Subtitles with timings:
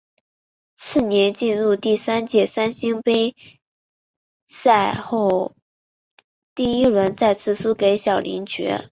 [0.77, 3.59] 次年进入第三届三星杯本
[4.47, 5.53] 赛后
[6.55, 8.89] 第一轮再次败给小林觉。